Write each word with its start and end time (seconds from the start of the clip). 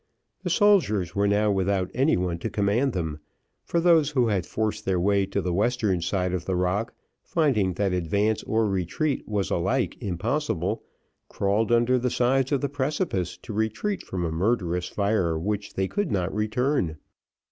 The 0.41 0.49
soldiers 0.49 1.11
who 1.11 1.19
were 1.19 1.27
now 1.27 1.51
without 1.51 1.91
any 1.93 2.17
one 2.17 2.39
to 2.39 2.49
command 2.49 2.93
them, 2.93 3.19
for 3.63 3.79
those 3.79 4.09
who 4.09 4.29
had 4.29 4.47
forced 4.47 4.83
their 4.83 4.99
way 4.99 5.27
to 5.27 5.41
the 5.43 5.53
western 5.53 6.01
side 6.01 6.33
of 6.33 6.45
the 6.45 6.55
rock, 6.55 6.95
finding 7.21 7.73
that 7.75 7.93
advance 7.93 8.41
or 8.41 8.67
retreat 8.67 9.27
was 9.27 9.51
alike 9.51 9.95
impossible, 10.01 10.81
crawled 11.29 11.71
under 11.71 11.99
the 11.99 12.09
sides 12.09 12.51
of 12.51 12.61
the 12.61 12.67
precipice 12.67 13.37
to 13.43 13.53
retreat 13.53 14.01
from 14.01 14.25
a 14.25 14.31
murderous 14.31 14.87
fire 14.87 15.37
which 15.37 15.75
they 15.75 15.87
could 15.87 16.11
not 16.11 16.33
return. 16.33 16.97